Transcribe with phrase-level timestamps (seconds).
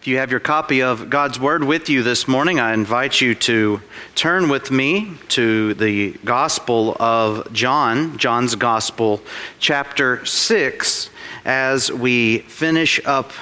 [0.00, 3.34] If you have your copy of God's Word with you this morning, I invite you
[3.34, 3.82] to
[4.14, 9.20] turn with me to the Gospel of John, John's Gospel,
[9.58, 11.10] chapter 6,
[11.44, 13.32] as we finish up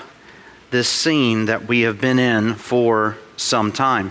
[0.73, 4.11] this scene that we have been in for some time.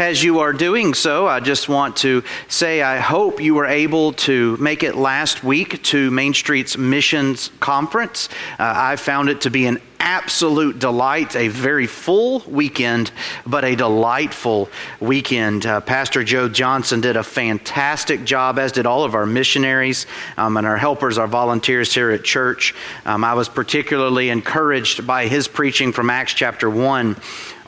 [0.00, 4.12] As you are doing so, I just want to say I hope you were able
[4.14, 8.28] to make it last week to Main Street's Missions Conference.
[8.58, 13.10] Uh, I found it to be an absolute delight, a very full weekend,
[13.46, 14.68] but a delightful
[15.00, 15.66] weekend.
[15.66, 20.06] Uh, Pastor Joe Johnson did a fantastic job, as did all of our missionaries
[20.36, 22.74] um, and our helpers, our volunteers here at church.
[23.04, 27.16] Um, I was particularly encouraged by his preaching from Acts chapter 1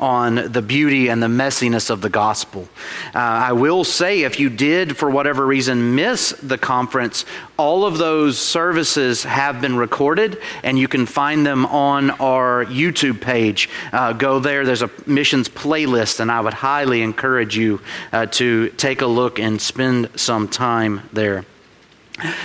[0.00, 2.68] on the beauty and the messiness of the gospel.
[3.14, 7.24] Uh, I will say, if you did, for whatever reason, miss the conference,
[7.56, 13.20] all of those services have been recorded, and you can find them on our YouTube
[13.20, 13.68] page.
[13.92, 17.80] Uh, go there, there's a missions playlist, and I would highly encourage you
[18.12, 21.44] uh, to take a look and spend some time there.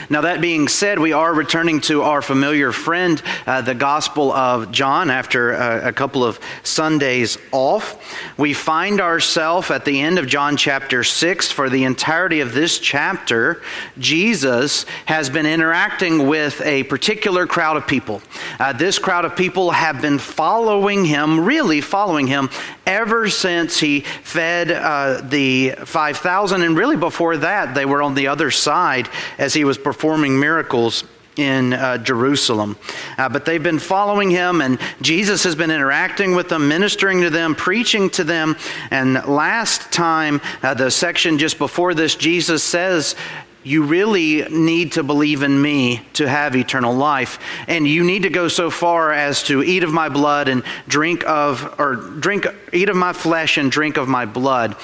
[0.08, 4.72] Now, that being said, we are returning to our familiar friend, uh, the Gospel of
[4.72, 8.00] John, after uh, a couple of Sundays off.
[8.38, 11.52] We find ourselves at the end of John chapter 6.
[11.52, 13.64] For the entirety of this chapter,
[13.98, 18.22] Jesus has been interacting with a particular crowd of people.
[18.60, 22.52] Uh, this crowd of people have been following him, really following him,
[22.86, 26.62] ever since he fed uh, the 5,000.
[26.62, 31.04] And really before that, they were on the other side as he was performing miracles
[31.38, 32.78] in uh, Jerusalem.
[33.18, 37.30] Uh, but they've been following him, and Jesus has been interacting with them, ministering to
[37.30, 38.56] them, preaching to them.
[38.92, 43.16] And last time, uh, the section just before this, Jesus says,
[43.64, 48.30] you really need to believe in me to have eternal life and you need to
[48.30, 52.90] go so far as to eat of my blood and drink of or drink eat
[52.90, 54.76] of my flesh and drink of my blood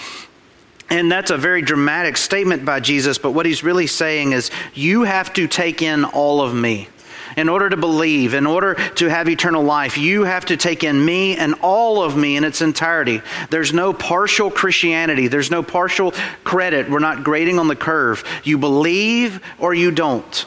[0.90, 5.04] and that's a very dramatic statement by Jesus, but what he's really saying is, you
[5.04, 6.90] have to take in all of me.
[7.38, 11.06] In order to believe, in order to have eternal life, you have to take in
[11.06, 13.22] me and all of me in its entirety.
[13.50, 16.12] There's no partial Christianity, there's no partial
[16.44, 16.90] credit.
[16.90, 18.24] We're not grading on the curve.
[18.44, 20.46] You believe or you don't.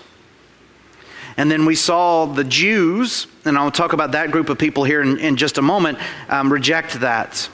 [1.37, 5.01] And then we saw the Jews, and I'll talk about that group of people here
[5.01, 7.49] in, in just a moment, um, reject that.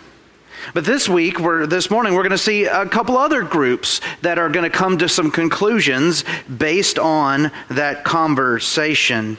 [0.75, 4.39] But this week, we're, this morning, we're going to see a couple other groups that
[4.39, 6.25] are going to come to some conclusions
[6.57, 9.39] based on that conversation.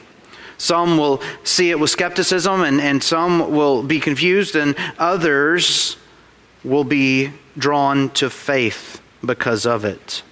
[0.58, 5.96] Some will see it with skepticism, and, and some will be confused, and others
[6.64, 10.22] will be drawn to faith because of it.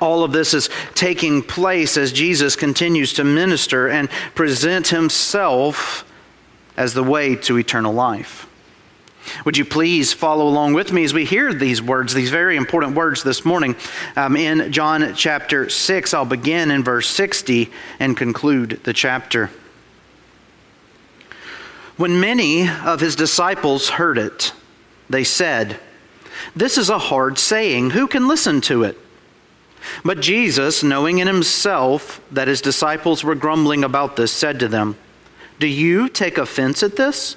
[0.00, 6.10] All of this is taking place as Jesus continues to minister and present himself
[6.76, 8.46] as the way to eternal life.
[9.44, 12.94] Would you please follow along with me as we hear these words, these very important
[12.94, 13.76] words this morning?
[14.16, 19.50] Um, in John chapter 6, I'll begin in verse 60 and conclude the chapter.
[21.96, 24.52] When many of his disciples heard it,
[25.10, 25.78] they said,
[26.56, 27.90] This is a hard saying.
[27.90, 28.98] Who can listen to it?
[30.04, 34.96] But Jesus, knowing in himself that his disciples were grumbling about this, said to them,
[35.58, 37.36] Do you take offense at this?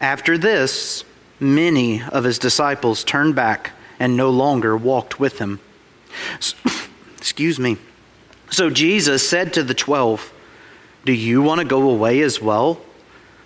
[0.00, 1.04] After this,
[1.38, 5.60] many of his disciples turned back and no longer walked with him.
[6.38, 6.56] So,
[7.18, 7.76] excuse me.
[8.50, 10.32] So Jesus said to the twelve,
[11.04, 12.80] Do you want to go away as well?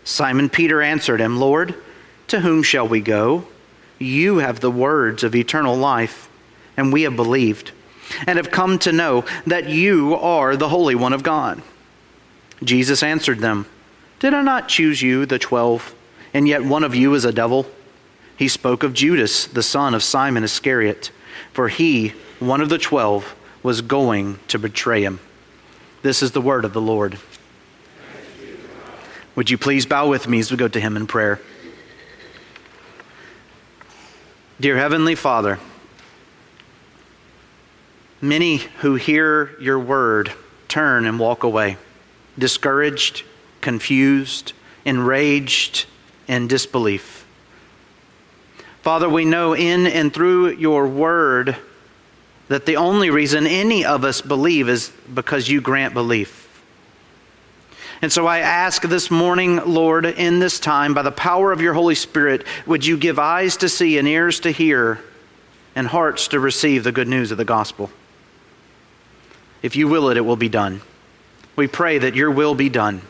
[0.04, 1.74] Simon Peter answered him, Lord,
[2.28, 3.46] to whom shall we go?
[3.98, 6.28] You have the words of eternal life,
[6.76, 7.72] and we have believed,
[8.26, 11.62] and have come to know that you are the Holy One of God.
[12.62, 13.66] Jesus answered them,
[14.20, 15.94] Did I not choose you, the twelve?
[16.34, 17.66] And yet one of you is a devil?
[18.36, 21.12] He spoke of Judas, the son of Simon Iscariot,
[21.52, 22.08] for he,
[22.40, 25.20] one of the twelve, was going to betray him.
[26.02, 27.18] This is the word of the Lord.
[29.36, 31.40] Would you please bow with me as we go to him in prayer?
[34.60, 35.58] Dear Heavenly Father,
[38.20, 40.32] many who hear your word
[40.68, 41.76] turn and walk away,
[42.38, 43.24] discouraged,
[43.60, 44.52] confused,
[44.84, 45.86] enraged
[46.28, 47.26] in disbelief.
[48.82, 51.56] Father, we know in and through your word
[52.48, 56.42] that the only reason any of us believe is because you grant belief.
[58.02, 61.72] And so I ask this morning, Lord, in this time, by the power of your
[61.72, 65.00] Holy Spirit, would you give eyes to see and ears to hear
[65.74, 67.90] and hearts to receive the good news of the gospel?
[69.62, 70.82] If you will it, it will be done.
[71.56, 73.00] We pray that your will be done.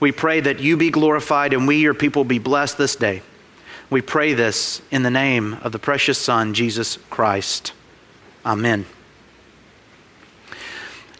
[0.00, 3.22] We pray that you be glorified and we, your people, be blessed this day.
[3.90, 7.72] We pray this in the name of the precious Son, Jesus Christ.
[8.44, 8.86] Amen.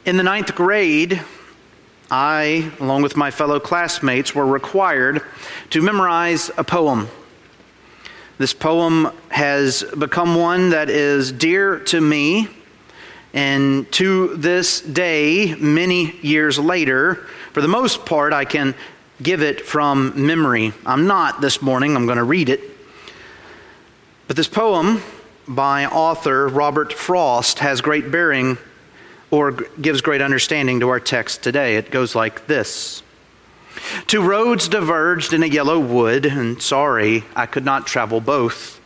[0.05, 1.23] In the ninth grade,
[2.11, 5.23] I, along with my fellow classmates, were required
[5.71, 7.09] to memorize a poem.
[8.38, 12.49] This poem has become one that is dear to me,
[13.38, 18.75] and to this day, many years later, for the most part, I can
[19.23, 20.73] give it from memory.
[20.85, 22.61] I'm not this morning, I'm going to read it.
[24.26, 25.00] But this poem
[25.46, 28.58] by author Robert Frost has great bearing
[29.31, 31.76] or gives great understanding to our text today.
[31.76, 33.05] It goes like this
[34.08, 38.77] Two roads diverged in a yellow wood, and sorry, I could not travel both.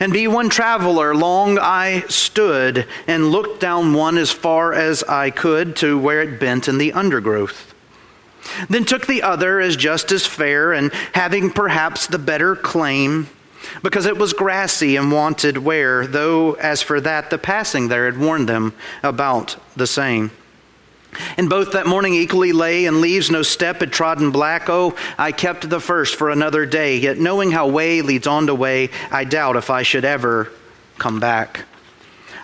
[0.00, 5.30] And be one traveler, long I stood and looked down one as far as I
[5.30, 7.74] could to where it bent in the undergrowth.
[8.68, 13.28] Then took the other as just as fair, and having perhaps the better claim
[13.82, 18.18] because it was grassy and wanted wear, though as for that, the passing there had
[18.18, 20.30] warned them about the same.
[21.36, 24.68] And both that morning equally lay, and leaves no step had trodden black.
[24.68, 28.54] Oh, I kept the first for another day, yet knowing how way leads on to
[28.54, 30.50] way, I doubt if I should ever
[30.98, 31.64] come back.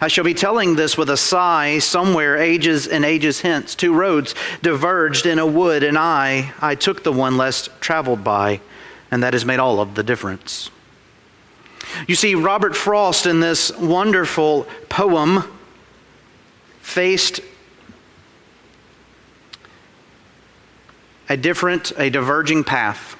[0.00, 3.74] I shall be telling this with a sigh somewhere ages and ages hence.
[3.74, 8.60] Two roads diverged in a wood, and I, I took the one less traveled by,
[9.10, 10.70] and that has made all of the difference.
[12.06, 15.44] You see, Robert Frost in this wonderful poem
[16.80, 17.40] faced
[21.28, 23.16] a different, a diverging path.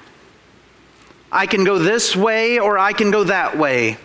[1.31, 3.97] I can go this way or I can go that way.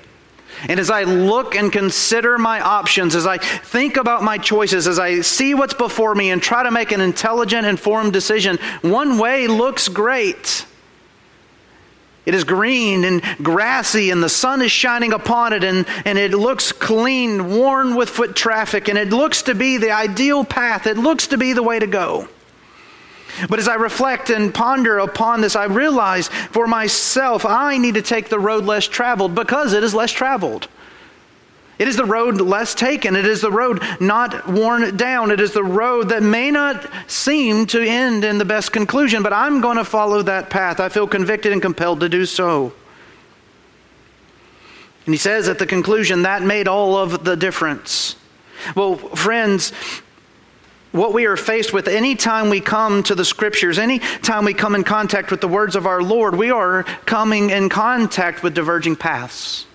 [0.69, 4.99] And as I look and consider my options, as I think about my choices, as
[4.99, 9.47] I see what's before me and try to make an intelligent, informed decision, one way
[9.49, 10.67] looks great.
[12.25, 16.31] It is green and grassy, and the sun is shining upon it, and, and it
[16.31, 20.87] looks clean, worn with foot traffic, and it looks to be the ideal path.
[20.87, 22.29] It looks to be the way to go.
[23.49, 28.03] But as I reflect and ponder upon this, I realize for myself, I need to
[28.03, 30.69] take the road less traveled because it is less traveled.
[31.79, 33.17] It is the road less taken.
[33.17, 35.33] It is the road not worn down.
[35.33, 39.33] It is the road that may not seem to end in the best conclusion, but
[39.33, 40.79] I'm going to follow that path.
[40.79, 42.73] I feel convicted and compelled to do so.
[45.07, 48.17] And he says at the conclusion, that made all of the difference.
[48.77, 49.73] Well, friends,
[50.95, 54.85] what we are faced with anytime we come to the scriptures, anytime we come in
[54.85, 59.67] contact with the words of our Lord, we are coming in contact with diverging paths.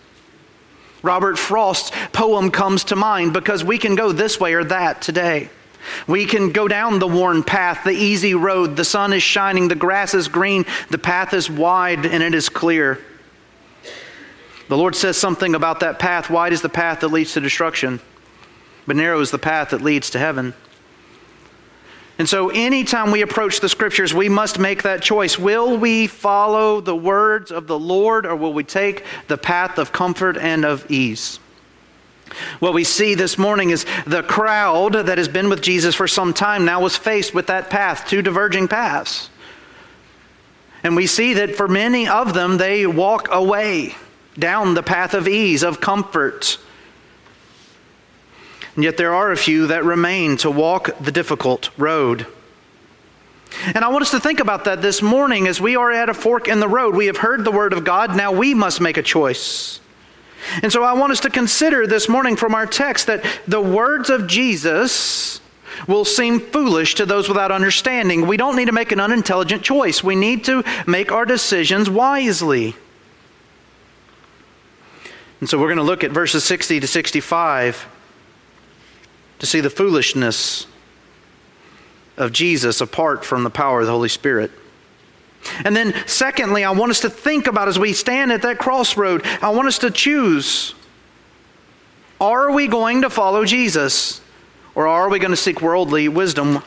[1.03, 5.49] Robert Frost's poem comes to mind because we can go this way or that today.
[6.07, 8.77] We can go down the worn path, the easy road.
[8.77, 12.47] The sun is shining, the grass is green, the path is wide, and it is
[12.47, 12.97] clear.
[14.69, 16.29] The Lord says something about that path.
[16.29, 17.99] Wide is the path that leads to destruction,
[18.87, 20.53] but narrow is the path that leads to heaven.
[22.19, 25.39] And so, anytime we approach the scriptures, we must make that choice.
[25.39, 29.93] Will we follow the words of the Lord or will we take the path of
[29.93, 31.39] comfort and of ease?
[32.59, 36.33] What we see this morning is the crowd that has been with Jesus for some
[36.33, 39.29] time now was faced with that path, two diverging paths.
[40.83, 43.95] And we see that for many of them, they walk away
[44.37, 46.57] down the path of ease, of comfort,
[48.79, 52.25] and yet there are a few that remain to walk the difficult road.
[53.75, 56.13] And I want us to think about that this morning as we are at a
[56.13, 56.95] fork in the road.
[56.95, 59.81] We have heard the word of God, now we must make a choice.
[60.63, 64.09] And so I want us to consider this morning from our text that the words
[64.09, 65.41] of Jesus
[65.85, 68.27] will seem foolish to those without understanding.
[68.27, 72.75] We don't need to make an unintelligent choice, we need to make our decisions wisely.
[75.41, 77.89] And so we're going to look at verses 60 to 65
[79.39, 80.67] to see the foolishness
[82.17, 84.51] of Jesus apart from the power of the Holy Spirit.
[85.63, 89.25] And then, secondly, I want us to think about as we stand at that crossroad,
[89.41, 90.75] I want us to choose
[92.21, 94.19] are we going to follow Jesus
[94.75, 96.61] or are we going to seek worldly wisdom?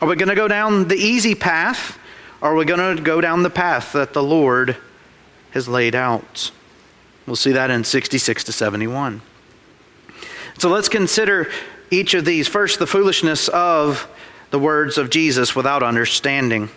[0.00, 1.98] Are we going to go down the easy path
[2.40, 4.76] Or are we going to go down the path that the Lord
[5.52, 6.50] has laid out?
[7.26, 9.20] We'll see that in 66 to 71.
[10.58, 11.50] So let's consider
[11.90, 12.48] each of these.
[12.48, 14.08] First, the foolishness of
[14.50, 16.70] the words of Jesus without understanding.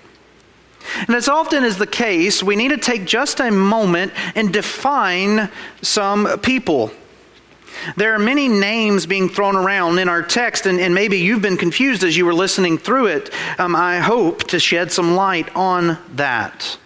[1.07, 5.49] And as often is the case, we need to take just a moment and define
[5.81, 6.91] some people.
[7.95, 11.57] There are many names being thrown around in our text, and, and maybe you've been
[11.57, 13.31] confused as you were listening through it.
[13.59, 16.77] Um, I hope to shed some light on that.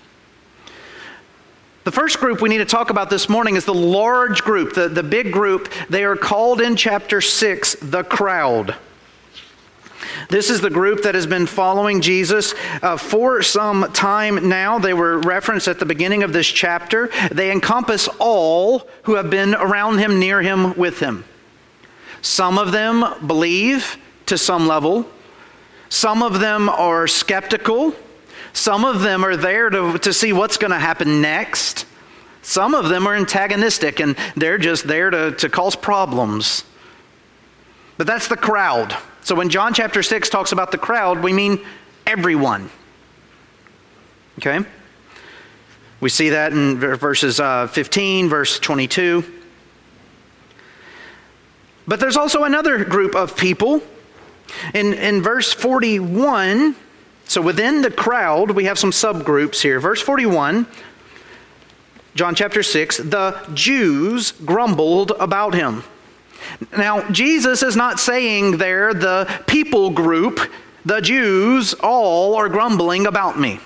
[1.86, 4.90] The first group we need to talk about this morning is the large group, the,
[4.90, 5.72] the big group.
[5.88, 8.76] They are called in chapter 6 the crowd.
[10.28, 14.80] This is the group that has been following Jesus uh, for some time now.
[14.80, 17.12] They were referenced at the beginning of this chapter.
[17.32, 21.24] They encompass all who have been around him, near him, with him.
[22.24, 25.08] Some of them believe to some level,
[25.90, 27.94] some of them are skeptical,
[28.56, 31.86] some of them are there to, to see what's going to happen next.
[32.42, 36.64] Some of them are antagonistic and they're just there to, to cause problems.
[37.98, 38.96] But that's the crowd.
[39.24, 41.60] So when John chapter 6 talks about the crowd, we mean
[42.08, 42.70] everyone.
[44.40, 44.60] Okay?
[46.00, 49.26] We see that in verses uh, 15, verse 22.
[51.86, 53.84] But there's also another group of people.
[54.74, 56.78] In, in verse 41,
[57.28, 59.80] so within the crowd, we have some subgroups here.
[59.80, 60.68] Verse 41,
[62.14, 65.84] John chapter 6, the Jews grumbled about him.
[66.78, 70.40] Now, Jesus is not saying there the people group,
[70.86, 73.60] the Jews, all are grumbling about me.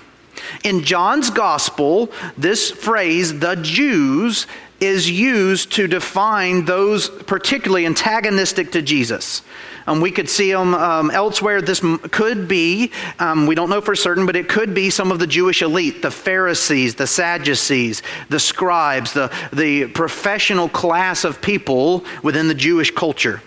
[0.64, 4.46] In John's gospel, this phrase, the Jews,
[4.80, 9.42] is used to define those particularly antagonistic to Jesus.
[9.90, 11.60] Um, we could see them um, elsewhere.
[11.60, 11.80] This
[12.12, 15.26] could be, um, we don't know for certain, but it could be some of the
[15.26, 22.46] Jewish elite, the Pharisees, the Sadducees, the scribes, the, the professional class of people within
[22.46, 23.42] the Jewish culture.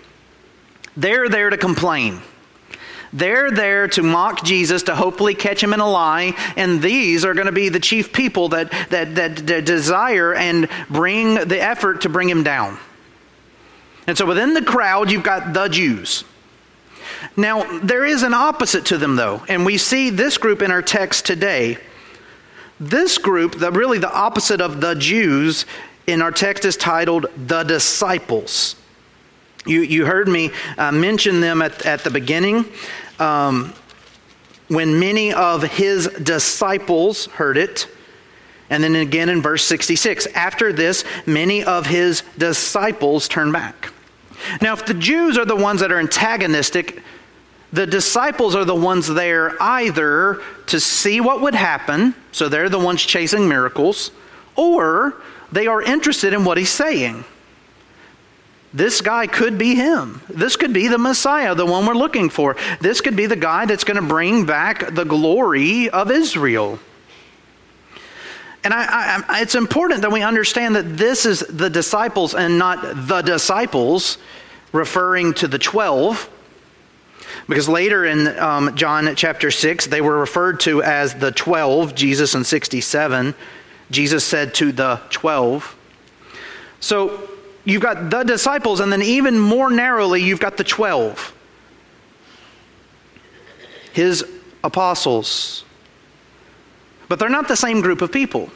[0.98, 2.20] They're there to complain.
[3.14, 7.34] They're there to mock Jesus, to hopefully catch him in a lie, and these are
[7.34, 12.02] going to be the chief people that, that, that, that desire and bring the effort
[12.02, 12.80] to bring him down.
[14.08, 16.26] And so within the crowd, you've got the Jews.
[17.36, 20.82] Now, there is an opposite to them, though, and we see this group in our
[20.82, 21.78] text today.
[22.80, 25.66] This group, the, really the opposite of the Jews,
[26.08, 28.76] in our text is titled the disciples.
[29.66, 32.66] You, you heard me uh, mention them at, at the beginning.
[33.20, 33.74] Um,
[34.68, 37.88] when many of his disciples heard it,
[38.70, 40.26] and then again in verse 66.
[40.28, 43.93] After this, many of his disciples turned back.
[44.62, 47.02] Now, if the Jews are the ones that are antagonistic,
[47.72, 52.80] the disciples are the ones there either to see what would happen, so they're the
[52.80, 54.12] ones chasing miracles,
[54.56, 55.16] or
[55.52, 57.26] they are interested in what he's saying.
[58.74, 60.22] This guy could be him.
[60.30, 62.56] This could be the Messiah, the one we're looking for.
[62.82, 66.80] This could be the guy that's going to bring back the glory of Israel.
[68.64, 73.08] And I, I, it's important that we understand that this is the disciples and not
[73.08, 74.18] the disciples,
[74.72, 76.30] referring to the 12.
[77.48, 82.36] Because later in um, John chapter 6, they were referred to as the 12, Jesus
[82.36, 83.36] in 67.
[83.92, 85.76] Jesus said to the 12.
[86.80, 87.30] So
[87.66, 91.34] you've got the disciples, and then even more narrowly, you've got the 12.
[93.92, 94.26] His
[94.64, 95.66] apostles.
[97.10, 98.52] But they're not the same group of people.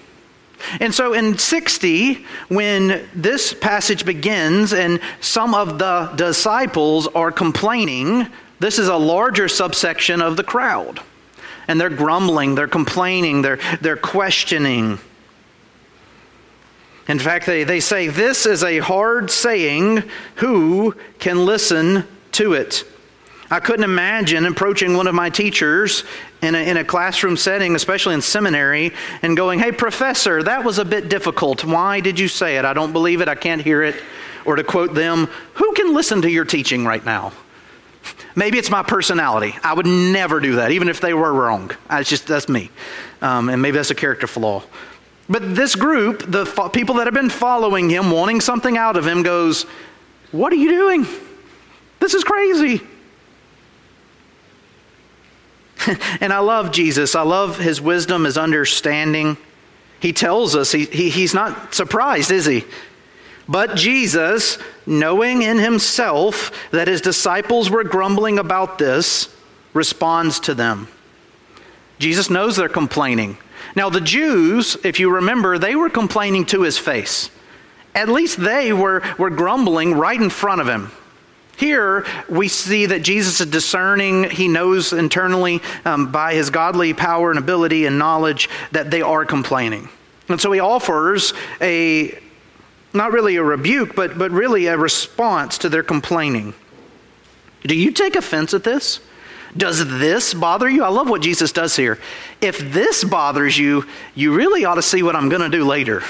[0.80, 8.28] And so in 60, when this passage begins and some of the disciples are complaining,
[8.60, 11.00] this is a larger subsection of the crowd.
[11.68, 15.00] And they're grumbling, they're complaining, they're, they're questioning.
[17.08, 20.04] In fact, they, they say, This is a hard saying.
[20.36, 22.84] Who can listen to it?
[23.50, 26.04] I couldn't imagine approaching one of my teachers
[26.42, 30.80] in a, in a classroom setting, especially in seminary, and going, Hey, professor, that was
[30.80, 31.64] a bit difficult.
[31.64, 32.66] Why did you say it?
[32.66, 33.30] I don't believe it.
[33.30, 33.96] I can't hear it.
[34.46, 37.32] Or to quote them, Who can listen to your teaching right now?
[38.36, 39.56] Maybe it's my personality.
[39.64, 41.72] I would never do that, even if they were wrong.
[41.90, 42.70] It's just, that's me.
[43.22, 44.64] Um, and maybe that's a character flaw.
[45.30, 49.06] But this group, the fo- people that have been following him, wanting something out of
[49.06, 49.64] him, goes,
[50.32, 51.06] What are you doing?
[52.00, 52.82] This is crazy.
[56.22, 57.16] and I love Jesus.
[57.16, 59.38] I love his wisdom, his understanding.
[60.00, 62.66] He tells us, he, he, he's not surprised, is he?
[63.50, 69.34] But Jesus, knowing in himself that his disciples were grumbling about this,
[69.74, 70.88] responds to them.
[72.00, 73.38] Jesus knows they're complaining.
[73.76, 77.30] Now, the Jews, if you remember, they were complaining to his face.
[77.96, 80.92] At least they were, were grumbling right in front of him.
[81.58, 84.30] Here, we see that Jesus is discerning.
[84.30, 89.26] He knows internally um, by his godly power and ability and knowledge that they are
[89.26, 89.90] complaining.
[90.30, 92.18] And so he offers a,
[92.94, 96.54] not really a rebuke, but, but really a response to their complaining.
[97.64, 99.00] Do you take offense at this?
[99.56, 100.84] Does this bother you?
[100.84, 101.98] I love what Jesus does here.
[102.40, 106.04] If this bothers you, you really ought to see what I'm going to do later.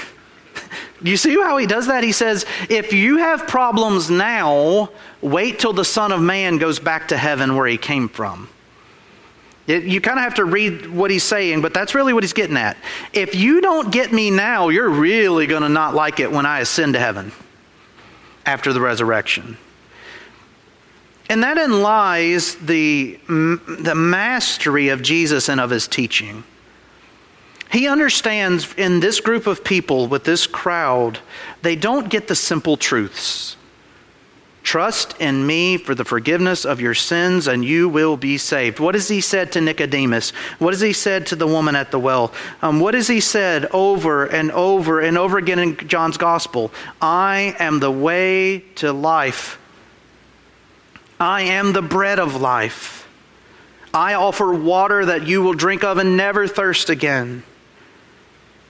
[1.02, 2.02] You see how he does that?
[2.02, 4.90] He says, if you have problems now,
[5.20, 8.48] wait till the Son of Man goes back to heaven where he came from.
[9.66, 12.32] It, you kind of have to read what he's saying, but that's really what he's
[12.32, 12.78] getting at.
[13.12, 16.60] If you don't get me now, you're really going to not like it when I
[16.60, 17.32] ascend to heaven
[18.46, 19.58] after the resurrection.
[21.28, 26.44] And therein lies the, the mastery of Jesus and of his teaching.
[27.70, 31.18] He understands in this group of people, with this crowd,
[31.62, 33.56] they don't get the simple truths.
[34.62, 38.80] Trust in me for the forgiveness of your sins, and you will be saved.
[38.80, 40.30] What has he said to Nicodemus?
[40.58, 42.32] What has he said to the woman at the well?
[42.60, 46.70] Um, what has he said over and over and over again in John's gospel?
[47.00, 49.58] I am the way to life.
[51.18, 53.08] I am the bread of life.
[53.94, 57.42] I offer water that you will drink of and never thirst again.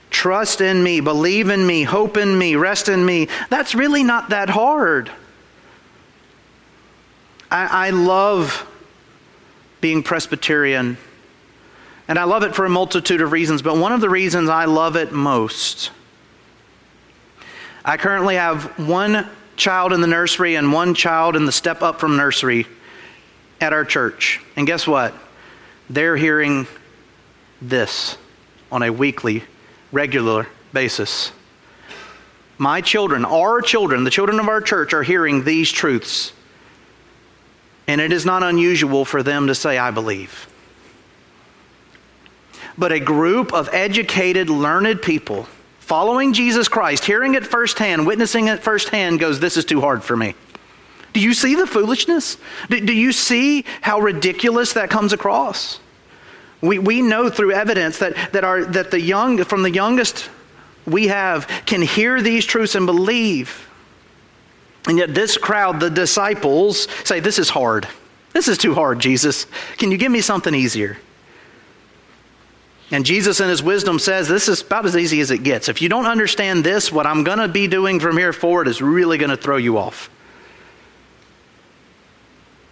[0.09, 3.27] Trust in me, believe in me, hope in me, rest in me.
[3.49, 5.11] That's really not that hard.
[7.51, 8.67] I, I love
[9.81, 10.97] being Presbyterian,
[12.07, 14.65] and I love it for a multitude of reasons, but one of the reasons I
[14.65, 15.91] love it most,
[17.85, 21.99] I currently have one child in the nursery and one child in the step up
[21.99, 22.65] from nursery
[23.61, 24.41] at our church.
[24.55, 25.13] And guess what?
[25.89, 26.67] They're hearing
[27.61, 28.17] this
[28.71, 29.43] on a weekly,
[29.91, 31.31] regular basis.
[32.57, 36.33] My children, our children, the children of our church, are hearing these truths.
[37.87, 40.47] And it is not unusual for them to say, I believe.
[42.77, 45.47] But a group of educated, learned people
[45.89, 50.15] following Jesus Christ, hearing it firsthand, witnessing it firsthand, goes, This is too hard for
[50.15, 50.35] me.
[51.13, 52.37] Do you see the foolishness?
[52.69, 55.79] Do, do you see how ridiculous that comes across?
[56.61, 60.29] We, we know through evidence that, that, our, that the young, from the youngest
[60.85, 63.69] we have, can hear these truths and believe.
[64.87, 67.87] And yet, this crowd, the disciples, say, This is hard.
[68.33, 69.47] This is too hard, Jesus.
[69.77, 70.97] Can you give me something easier?
[72.91, 75.69] And Jesus, in his wisdom, says this is about as easy as it gets.
[75.69, 78.81] If you don't understand this, what I'm going to be doing from here forward is
[78.81, 80.09] really going to throw you off.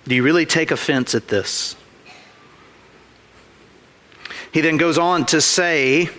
[0.07, 1.75] Do you really take offense at this?
[4.51, 6.09] He then goes on to say,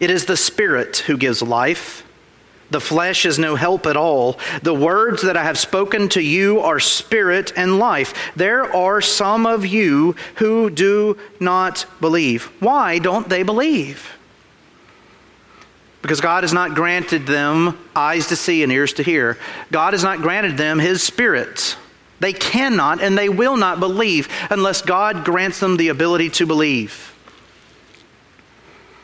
[0.00, 2.04] It is the Spirit who gives life.
[2.72, 4.40] The flesh is no help at all.
[4.62, 8.14] The words that I have spoken to you are spirit and life.
[8.34, 12.44] There are some of you who do not believe.
[12.60, 14.10] Why don't they believe?
[16.00, 19.38] Because God has not granted them eyes to see and ears to hear.
[19.70, 21.76] God has not granted them His Spirit.
[22.22, 27.12] They cannot and they will not believe unless God grants them the ability to believe.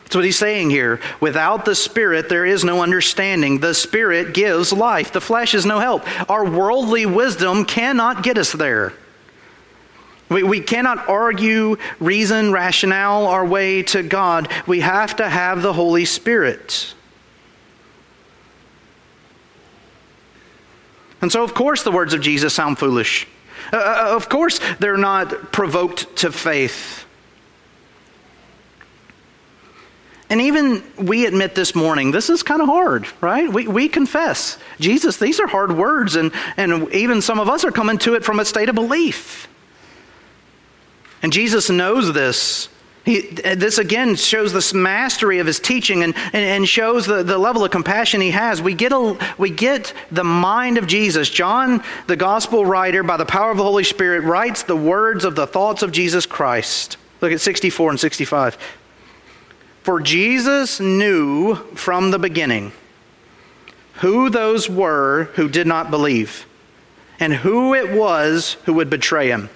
[0.05, 1.01] That's what he's saying here.
[1.19, 3.59] Without the Spirit, there is no understanding.
[3.59, 6.07] The Spirit gives life, the flesh is no help.
[6.29, 8.93] Our worldly wisdom cannot get us there.
[10.29, 14.49] We, we cannot argue, reason, rationale our way to God.
[14.65, 16.93] We have to have the Holy Spirit.
[21.21, 23.27] And so, of course, the words of Jesus sound foolish.
[23.71, 27.05] Uh, uh of course, they're not provoked to faith.
[30.29, 33.51] And even we admit this morning, this is kind of hard, right?
[33.51, 37.71] We, we confess, Jesus, these are hard words, and, and even some of us are
[37.71, 39.47] coming to it from a state of belief.
[41.23, 42.69] And Jesus knows this.
[43.05, 47.37] He, this again shows this mastery of his teaching and, and, and, shows the, the
[47.37, 48.61] level of compassion he has.
[48.61, 51.29] We get, a, we get the mind of Jesus.
[51.29, 55.35] John, the gospel writer, by the power of the Holy Spirit, writes the words of
[55.35, 56.97] the thoughts of Jesus Christ.
[57.21, 58.57] Look at 64 and 65.
[59.83, 62.73] For Jesus knew from the beginning
[63.95, 66.45] who those were who did not believe
[67.19, 69.49] and who it was who would betray him.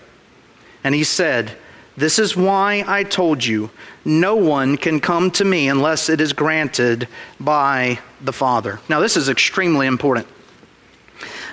[0.83, 1.57] And he said,
[1.95, 3.69] This is why I told you,
[4.03, 7.07] no one can come to me unless it is granted
[7.39, 8.79] by the Father.
[8.89, 10.27] Now, this is extremely important.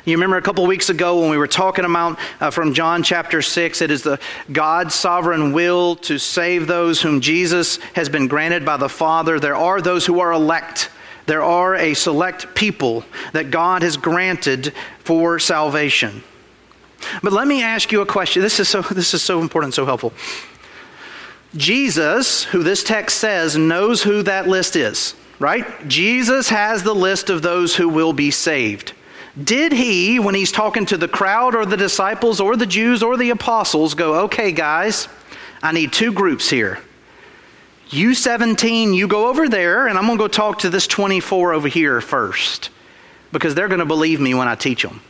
[0.07, 3.43] You remember a couple weeks ago when we were talking about uh, from John chapter
[3.43, 4.19] 6, it is the
[4.51, 9.39] God's sovereign will to save those whom Jesus has been granted by the Father.
[9.39, 10.89] There are those who are elect.
[11.27, 14.73] There are a select people that God has granted
[15.05, 16.23] for salvation.
[17.23, 18.43] But let me ask you a question.
[18.43, 20.13] This is so, this is so important, so helpful.
[21.57, 25.89] Jesus, who this text says, knows who that list is, right?
[25.89, 28.93] Jesus has the list of those who will be saved.
[29.43, 33.17] Did he, when he's talking to the crowd or the disciples or the Jews or
[33.17, 35.09] the apostles, go, okay, guys,
[35.63, 36.81] I need two groups here.
[37.91, 41.53] You 17, you go over there, and I'm going to go talk to this 24
[41.53, 42.71] over here first
[43.33, 45.01] because they're going to believe me when I teach them.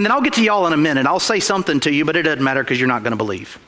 [0.00, 1.04] And then I'll get to y'all in a minute.
[1.04, 3.58] I'll say something to you, but it doesn't matter because you're not going to believe.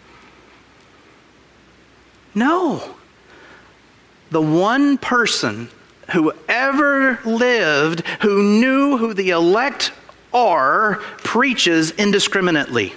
[2.34, 2.94] No.
[4.30, 5.68] The one person
[6.12, 9.92] who ever lived who knew who the elect
[10.32, 12.94] are preaches indiscriminately.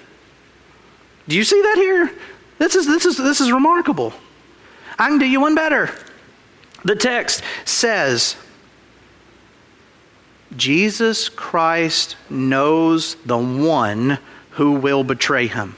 [1.28, 2.13] Do you see that here?
[2.58, 4.13] This is, this is, this is remarkable.
[4.98, 5.89] I can do you one better.
[6.86, 8.38] The text says,
[10.58, 14.20] Jesus Christ knows the one
[14.52, 15.76] who will betray him.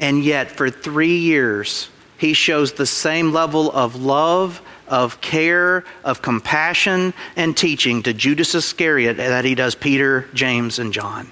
[0.00, 6.22] And yet, for three years, he shows the same level of love, of care, of
[6.22, 11.30] compassion, and teaching to Judas Iscariot that he does Peter, James, and John.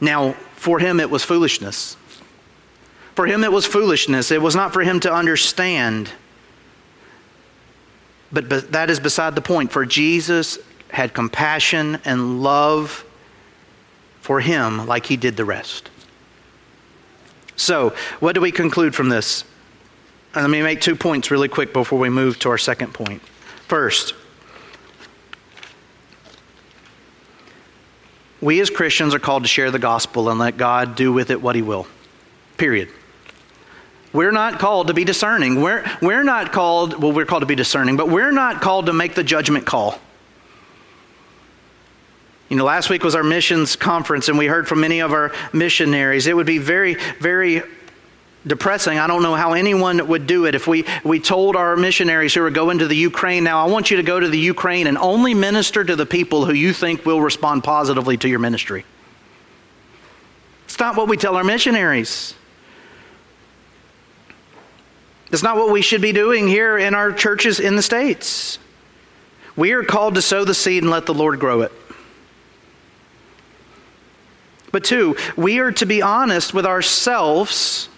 [0.00, 1.96] Now, for him, it was foolishness.
[3.14, 4.30] For him, it was foolishness.
[4.30, 6.10] It was not for him to understand.
[8.32, 9.72] But, but that is beside the point.
[9.72, 10.58] For Jesus
[10.90, 13.04] had compassion and love
[14.20, 15.90] for him like he did the rest.
[17.56, 19.44] So, what do we conclude from this?
[20.34, 23.22] And let me make two points really quick before we move to our second point.
[23.66, 24.14] First,
[28.40, 31.42] we as Christians are called to share the gospel and let God do with it
[31.42, 31.86] what he will.
[32.56, 32.90] Period.
[34.12, 35.60] We're not called to be discerning.
[35.60, 38.92] We're, we're not called, well, we're called to be discerning, but we're not called to
[38.92, 39.98] make the judgment call.
[42.48, 45.32] You know, last week was our missions conference, and we heard from many of our
[45.52, 46.26] missionaries.
[46.26, 47.62] It would be very, very
[48.46, 48.98] depressing.
[48.98, 52.42] I don't know how anyone would do it if we, we told our missionaries who
[52.42, 54.96] are going to the Ukraine now, I want you to go to the Ukraine and
[54.96, 58.86] only minister to the people who you think will respond positively to your ministry.
[60.64, 62.34] It's not what we tell our missionaries.
[65.30, 68.58] It's not what we should be doing here in our churches in the States.
[69.56, 71.72] We are called to sow the seed and let the Lord grow it.
[74.70, 77.88] But two, we are to be honest with ourselves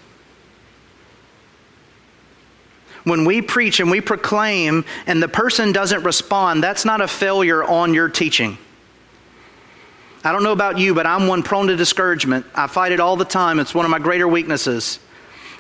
[3.05, 7.65] when we preach and we proclaim and the person doesn't respond, that's not a failure
[7.65, 8.59] on your teaching.
[10.23, 12.45] I don't know about you, but I'm one prone to discouragement.
[12.55, 13.59] I fight it all the time.
[13.59, 14.99] It's one of my greater weaknesses.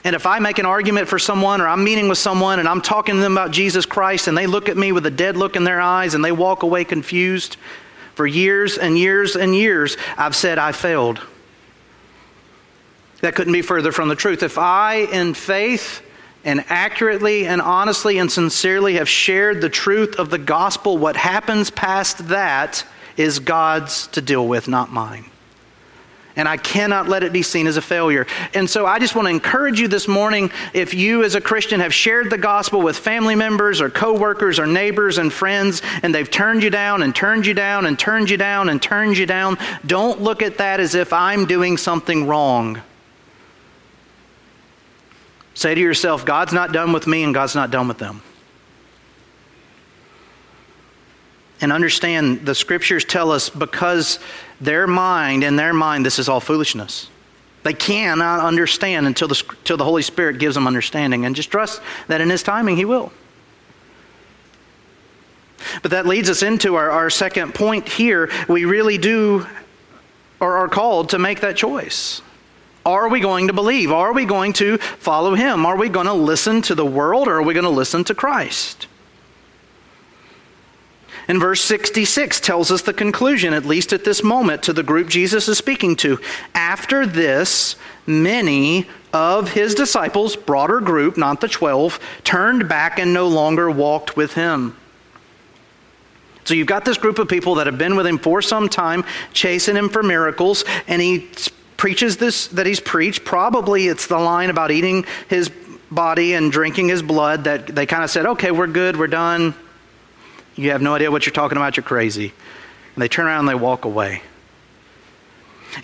[0.05, 2.81] And if I make an argument for someone or I'm meeting with someone and I'm
[2.81, 5.57] talking to them about Jesus Christ and they look at me with a dead look
[5.57, 7.57] in their eyes and they walk away confused,
[8.15, 11.21] for years and years and years, I've said I failed.
[13.23, 14.43] That couldn't be further from the truth.
[14.43, 16.03] If I, in faith,
[16.45, 21.71] and accurately and honestly and sincerely have shared the truth of the gospel, what happens
[21.71, 22.85] past that
[23.17, 25.27] is God's to deal with, not mine.
[26.41, 28.27] And I cannot let it be seen as a failure.
[28.55, 31.81] And so I just want to encourage you this morning if you as a Christian
[31.81, 36.31] have shared the gospel with family members or coworkers or neighbors and friends and they've
[36.31, 39.59] turned you down and turned you down and turned you down and turned you down,
[39.85, 42.81] don't look at that as if I'm doing something wrong.
[45.53, 48.23] Say to yourself, God's not done with me and God's not done with them.
[51.61, 54.19] And understand the scriptures tell us because
[54.61, 57.09] their mind, in their mind, this is all foolishness.
[57.63, 61.27] They cannot understand until the, until the Holy Spirit gives them understanding.
[61.27, 63.13] And just trust that in His timing, He will.
[65.83, 68.31] But that leads us into our, our second point here.
[68.49, 69.47] We really do,
[70.41, 72.23] or are called to make that choice.
[72.87, 73.93] Are we going to believe?
[73.93, 75.67] Are we going to follow him?
[75.67, 78.15] Are we going to listen to the world or are we going to listen to
[78.15, 78.87] Christ?
[81.31, 85.09] And verse 66 tells us the conclusion, at least at this moment, to the group
[85.09, 86.19] Jesus is speaking to.
[86.57, 93.29] After this, many of his disciples, broader group, not the 12, turned back and no
[93.29, 94.77] longer walked with him.
[96.47, 99.05] So you've got this group of people that have been with him for some time,
[99.33, 101.29] chasing him for miracles, and he
[101.77, 103.25] preaches this that he's preached.
[103.25, 105.49] Probably it's the line about eating his
[105.93, 109.55] body and drinking his blood that they kind of said, okay, we're good, we're done.
[110.57, 111.77] You have no idea what you're talking about.
[111.77, 112.33] You're crazy.
[112.95, 114.23] And they turn around and they walk away.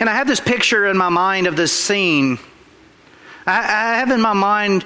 [0.01, 2.39] And I have this picture in my mind of this scene.
[3.47, 4.85] I, I have in my mind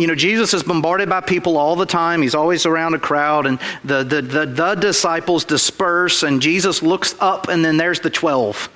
[0.00, 2.22] you know, Jesus is bombarded by people all the time.
[2.22, 7.14] He's always around a crowd, and the, the, the, the, disciples disperse, and Jesus looks
[7.20, 8.70] up, and then there's the 12,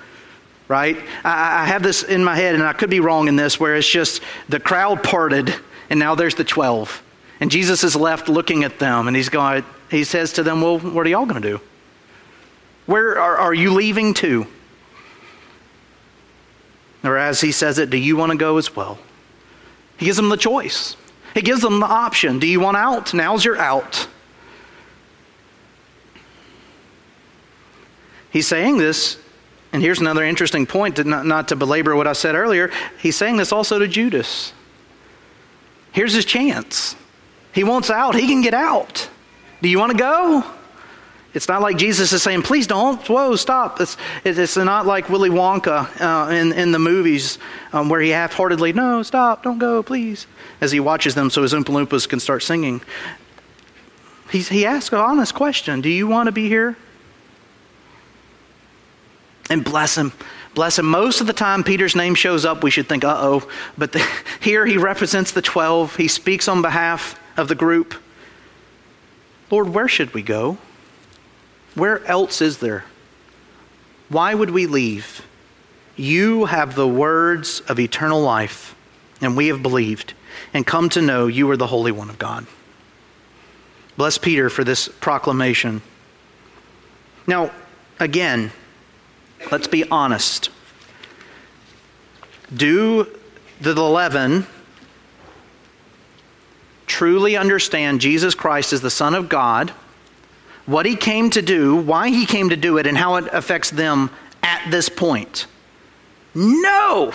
[0.67, 0.95] right?
[1.23, 3.75] I, I have this in my head, and I could be wrong in this, where
[3.75, 5.55] it's just the crowd parted,
[5.89, 7.01] and now there's the 12.
[7.39, 10.79] And Jesus is left looking at them, and he's going, he says to them, Well,
[10.79, 11.61] what are y'all going to do?
[12.85, 14.47] Where are, are you leaving to?
[17.03, 18.97] Or as he says it, do you want to go as well?
[19.97, 20.97] He gives them the choice.
[21.33, 22.39] He gives them the option.
[22.39, 23.13] Do you want out?
[23.13, 24.07] Now's your out.
[28.31, 29.17] He's saying this,
[29.71, 32.71] and here's another interesting point, to not, not to belabor what I said earlier.
[32.99, 34.51] He's saying this also to Judas.
[35.93, 36.95] Here's his chance.
[37.53, 39.09] He wants out, he can get out.
[39.65, 40.43] Do you want to go?
[41.33, 43.01] It's not like Jesus is saying, please don't.
[43.09, 43.81] Whoa, stop.
[43.81, 47.39] It's, it's not like Willy Wonka uh, in, in the movies
[47.73, 50.27] um, where he half heartedly, no, stop, don't go, please,
[50.61, 52.79] as he watches them so his Oompa Loompas can start singing.
[54.29, 56.77] He's, he asks an honest question Do you want to be here?
[59.49, 60.13] And bless him.
[60.53, 60.85] Bless him.
[60.85, 63.49] Most of the time, Peter's name shows up, we should think, uh oh.
[63.79, 64.07] But the,
[64.41, 65.95] here he represents the 12.
[65.95, 67.95] He speaks on behalf of the group.
[69.51, 70.57] Lord, where should we go?
[71.75, 72.85] Where else is there?
[74.09, 75.25] Why would we leave?
[75.95, 78.75] You have the words of eternal life,
[79.21, 80.13] and we have believed
[80.53, 82.45] and come to know you are the Holy One of God.
[83.97, 85.81] Bless Peter for this proclamation.
[87.27, 87.51] Now,
[87.99, 88.51] again,
[89.51, 90.49] let's be honest.
[92.53, 93.07] Do
[93.61, 94.45] the 11
[96.95, 99.73] truly understand Jesus Christ as the Son of God?
[100.65, 103.69] what he came to do, why he came to do it, and how it affects
[103.69, 104.09] them
[104.41, 105.47] at this point.
[106.33, 107.13] No!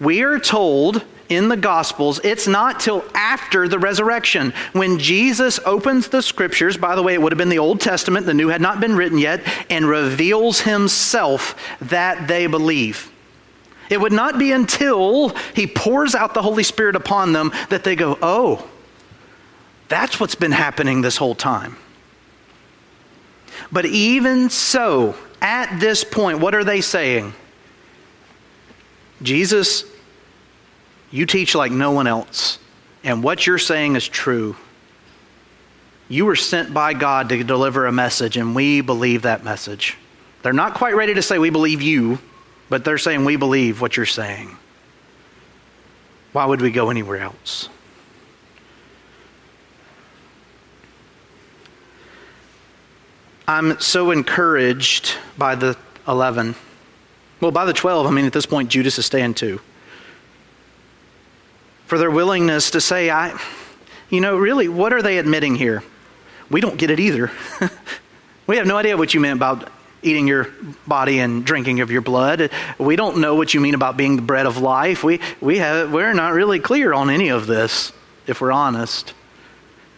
[0.00, 4.52] We are told in the Gospels, it's not till after the resurrection.
[4.72, 8.26] When Jesus opens the scriptures, by the way, it would have been the Old Testament,
[8.26, 13.10] the New had not been written yet, and reveals himself that they believe.
[13.90, 17.96] It would not be until he pours out the Holy Spirit upon them that they
[17.96, 18.68] go, oh,
[19.88, 21.76] that's what's been happening this whole time.
[23.70, 27.34] But even so, at this point, what are they saying?
[29.22, 29.84] Jesus,
[31.10, 32.58] you teach like no one else,
[33.04, 34.56] and what you're saying is true.
[36.08, 39.96] You were sent by God to deliver a message, and we believe that message.
[40.42, 42.18] They're not quite ready to say we believe you,
[42.68, 44.56] but they're saying we believe what you're saying.
[46.32, 47.68] Why would we go anywhere else?
[53.46, 55.76] I'm so encouraged by the
[56.08, 56.54] 11.
[57.40, 59.60] Well, by the 12, I mean, at this point, Judas is staying too.
[61.86, 63.38] For their willingness to say, I,
[64.08, 65.82] you know, really, what are they admitting here?
[66.50, 67.30] We don't get it either.
[68.46, 69.70] we have no idea what you meant about
[70.04, 70.48] eating your
[70.86, 72.50] body and drinking of your blood.
[72.78, 75.02] We don't know what you mean about being the bread of life.
[75.02, 77.92] We, we have, we're not really clear on any of this,
[78.26, 79.14] if we're honest.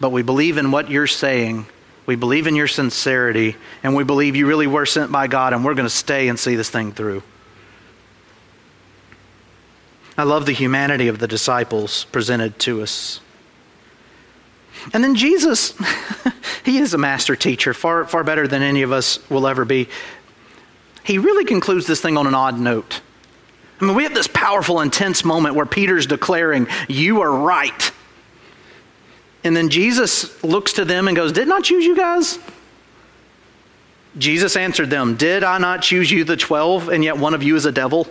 [0.01, 1.66] But we believe in what you're saying
[2.07, 5.64] we believe in your sincerity, and we believe you really were sent by God, and
[5.64, 7.23] we're going to stay and see this thing through.
[10.16, 13.21] I love the humanity of the disciples presented to us.
[14.92, 15.75] And then Jesus,
[16.64, 19.88] he is a master teacher, far, far better than any of us will ever be.
[21.03, 23.01] He really concludes this thing on an odd note.
[23.81, 27.92] I mean, we have this powerful, intense moment where Peter's declaring, You are right.
[29.44, 32.38] And then Jesus looks to them and goes, Did not choose you guys?
[34.18, 37.55] Jesus answered them, Did I not choose you, the twelve, and yet one of you
[37.55, 38.09] is a devil?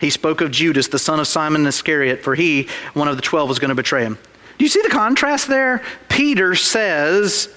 [0.00, 3.48] He spoke of Judas, the son of Simon Iscariot, for he, one of the twelve,
[3.48, 4.18] was going to betray him.
[4.58, 5.82] Do you see the contrast there?
[6.08, 7.48] Peter says,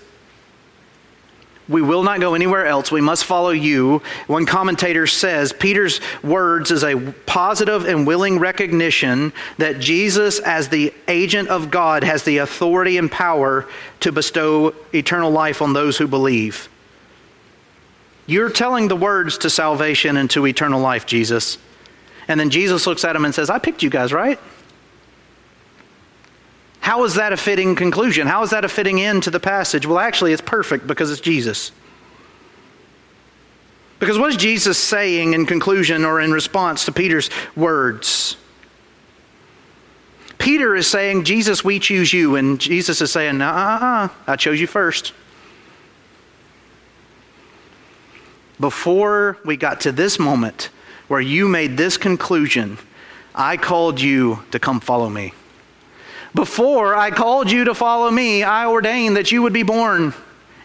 [1.68, 2.92] we will not go anywhere else.
[2.92, 4.02] We must follow you.
[4.28, 10.94] One commentator says Peter's words is a positive and willing recognition that Jesus, as the
[11.08, 13.68] agent of God, has the authority and power
[14.02, 16.70] to bestow eternal life on those who believe.
[18.28, 21.58] You're telling the words to salvation and to eternal life, Jesus.
[22.28, 24.40] And then Jesus looks at him and says, I picked you guys, right?
[26.86, 28.28] How is that a fitting conclusion?
[28.28, 29.88] How is that a fitting end to the passage?
[29.88, 31.72] Well, actually, it's perfect because it's Jesus.
[33.98, 38.38] Because what is Jesus saying in conclusion or in response to Peter's words?
[40.38, 42.36] Peter is saying, Jesus, we choose you.
[42.36, 45.14] And Jesus is saying, uh uh, I chose you first.
[48.60, 50.70] Before we got to this moment
[51.08, 52.78] where you made this conclusion,
[53.34, 55.34] I called you to come follow me.
[56.36, 60.14] Before I called you to follow me, I ordained that you would be born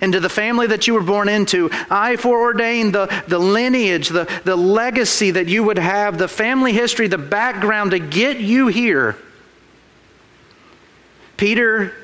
[0.01, 1.71] into the family that you were born into.
[1.89, 7.07] I foreordained the, the lineage, the, the legacy that you would have, the family history,
[7.07, 9.17] the background to get you here.
[11.37, 11.95] Peter,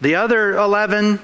[0.00, 1.18] the other 11,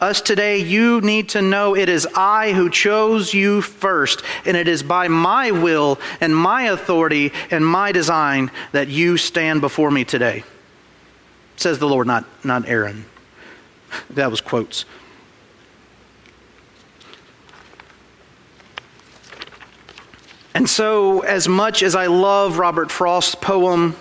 [0.00, 4.68] us today, you need to know it is I who chose you first, and it
[4.68, 10.04] is by my will and my authority and my design that you stand before me
[10.04, 10.44] today.
[11.56, 13.04] Says the Lord, not, not Aaron.
[14.10, 14.84] That was quotes.
[20.54, 23.96] And so, as much as I love Robert Frost's poem,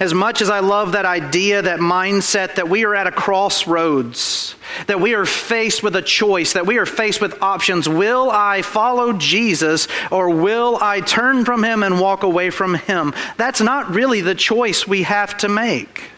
[0.00, 4.54] as much as I love that idea, that mindset that we are at a crossroads,
[4.86, 7.88] that we are faced with a choice, that we are faced with options.
[7.88, 13.14] Will I follow Jesus or will I turn from him and walk away from him?
[13.36, 16.10] That's not really the choice we have to make.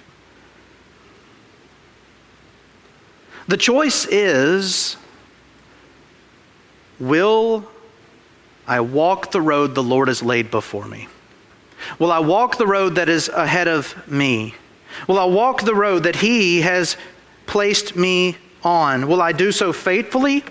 [3.46, 4.96] The choice is
[6.98, 7.68] will
[8.66, 11.08] I walk the road the Lord has laid before me?
[11.98, 14.54] Will I walk the road that is ahead of me?
[15.08, 16.96] Will I walk the road that He has
[17.46, 19.08] placed me on?
[19.08, 20.44] Will I do so faithfully?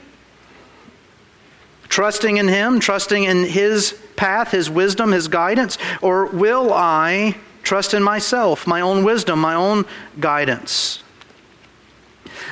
[1.90, 5.78] Trusting in Him, trusting in His path, His wisdom, His guidance?
[6.02, 9.86] Or will I trust in myself, my own wisdom, my own
[10.20, 11.04] guidance?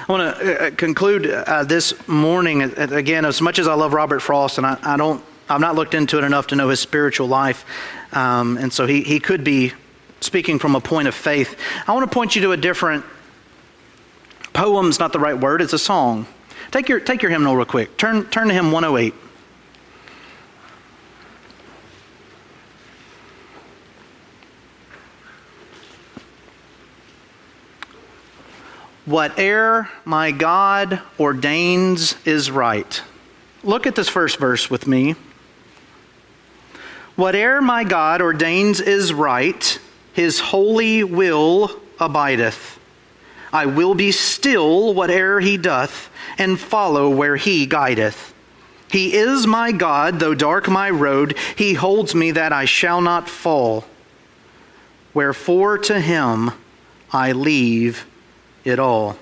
[0.08, 3.94] I want to uh, conclude uh, this morning, uh, again, as much as I love
[3.94, 6.80] Robert Frost, and I, I don't I've not looked into it enough to know his
[6.80, 7.66] spiritual life.
[8.12, 9.74] Um, and so he, he could be
[10.20, 11.58] speaking from a point of faith.
[11.88, 13.06] I want to point you to a different
[14.54, 16.28] poem's not the right word, it's a song.
[16.72, 17.98] Take your, take your hymnal real quick.
[17.98, 19.14] Turn, turn to hymn 108.
[29.06, 33.02] Whate'er my God ordains is right.
[33.64, 35.16] Look at this first verse with me.
[37.16, 39.80] Whate'er my God ordains is right,
[40.14, 42.80] his holy will abideth.
[43.54, 48.34] I will be still whate'er he doth, and follow where he guideth.
[48.90, 53.30] He is my God, though dark my road, he holds me that I shall not
[53.30, 53.86] fall.
[55.14, 56.52] Wherefore to him
[57.12, 58.06] I leave
[58.64, 59.18] it all.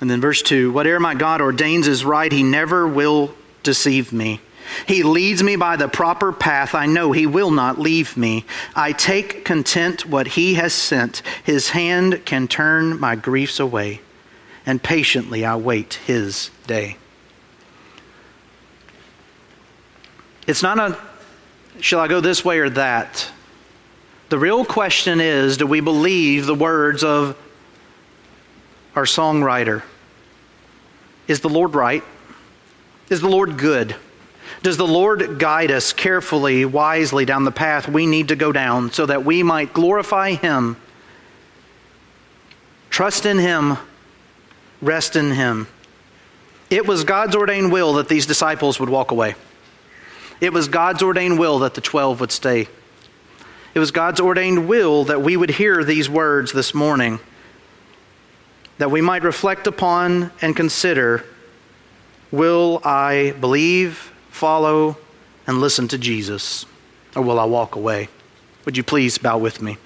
[0.00, 4.40] And then verse 2 Whate'er my God ordains is right, he never will deceive me.
[4.86, 6.74] He leads me by the proper path.
[6.74, 8.44] I know He will not leave me.
[8.74, 11.22] I take content what He has sent.
[11.42, 14.00] His hand can turn my griefs away,
[14.66, 16.96] and patiently I wait His day.
[20.46, 20.98] It's not a,
[21.80, 23.30] shall I go this way or that?
[24.28, 27.36] The real question is do we believe the words of
[28.94, 29.82] our songwriter?
[31.26, 32.02] Is the Lord right?
[33.08, 33.96] Is the Lord good?
[34.64, 38.90] Does the Lord guide us carefully, wisely down the path we need to go down
[38.90, 40.78] so that we might glorify Him,
[42.88, 43.76] trust in Him,
[44.80, 45.68] rest in Him?
[46.70, 49.34] It was God's ordained will that these disciples would walk away.
[50.40, 52.66] It was God's ordained will that the 12 would stay.
[53.74, 57.20] It was God's ordained will that we would hear these words this morning,
[58.78, 61.22] that we might reflect upon and consider
[62.30, 64.96] Will I believe follow,
[65.46, 66.66] and listen to Jesus?
[67.14, 68.08] Or will I walk away?
[68.64, 69.76] Would you please bow with me?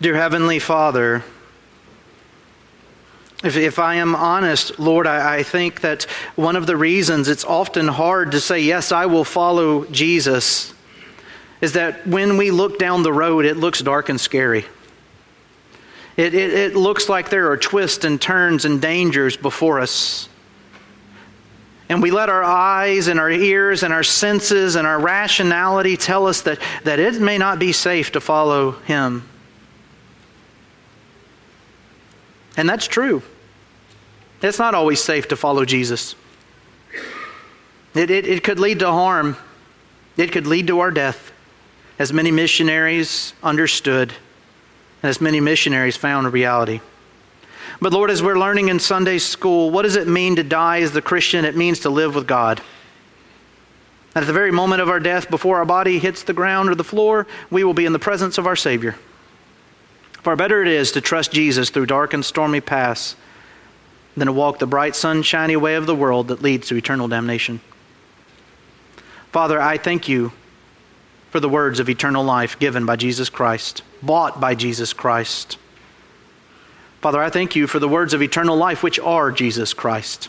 [0.00, 1.24] Dear Heavenly Father,
[3.42, 6.04] if, if I am honest, Lord, I, I think that
[6.36, 10.72] one of the reasons it's often hard to say, Yes, I will follow Jesus,
[11.60, 14.64] is that when we look down the road, it looks dark and scary.
[16.16, 20.28] It, it, it looks like there are twists and turns and dangers before us
[21.88, 26.26] and we let our eyes and our ears and our senses and our rationality tell
[26.26, 29.28] us that, that it may not be safe to follow Him.
[32.56, 33.22] And that's true.
[34.42, 36.14] It's not always safe to follow Jesus.
[37.94, 39.36] It, it, it could lead to harm,
[40.16, 41.32] it could lead to our death,
[41.98, 44.12] as many missionaries understood
[45.02, 46.80] and as many missionaries found a reality.
[47.80, 50.92] But Lord, as we're learning in Sunday school, what does it mean to die as
[50.92, 51.44] the Christian?
[51.44, 52.62] It means to live with God.
[54.14, 56.84] At the very moment of our death, before our body hits the ground or the
[56.84, 58.96] floor, we will be in the presence of our Savior.
[60.22, 63.14] Far better it is to trust Jesus through dark and stormy paths
[64.16, 67.60] than to walk the bright, sunshiny way of the world that leads to eternal damnation.
[69.32, 70.32] Father, I thank you
[71.30, 75.58] for the words of eternal life given by Jesus Christ, bought by Jesus Christ.
[77.00, 80.28] Father, I thank you for the words of eternal life, which are Jesus Christ.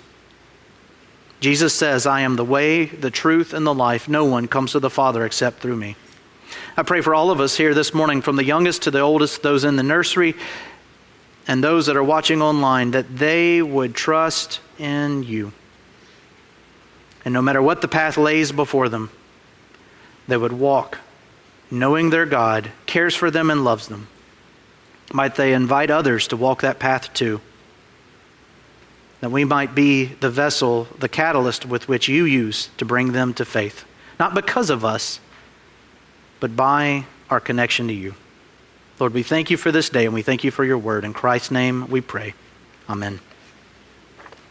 [1.39, 4.09] Jesus says, I am the way, the truth, and the life.
[4.09, 5.95] No one comes to the Father except through me.
[6.75, 9.43] I pray for all of us here this morning, from the youngest to the oldest,
[9.43, 10.35] those in the nursery,
[11.47, 15.53] and those that are watching online, that they would trust in you.
[17.23, 19.09] And no matter what the path lays before them,
[20.27, 20.99] they would walk
[21.69, 24.07] knowing their God cares for them and loves them.
[25.13, 27.41] Might they invite others to walk that path too?
[29.21, 33.33] That we might be the vessel, the catalyst with which you use to bring them
[33.35, 33.85] to faith.
[34.19, 35.19] Not because of us,
[36.39, 38.15] but by our connection to you.
[38.99, 41.03] Lord, we thank you for this day and we thank you for your word.
[41.03, 42.33] In Christ's name we pray.
[42.89, 43.19] Amen.